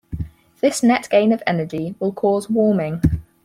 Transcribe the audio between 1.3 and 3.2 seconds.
of energy will cause warming.